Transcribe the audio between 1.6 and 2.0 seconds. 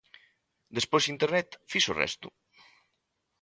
fixo o